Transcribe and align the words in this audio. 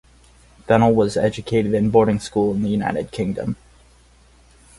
Fennell 0.65 0.95
was 0.95 1.15
educated 1.15 1.75
in 1.75 1.91
boarding 1.91 2.19
school 2.19 2.55
in 2.55 2.63
the 2.63 2.69
United 2.69 3.11
Kingdom. 3.11 3.55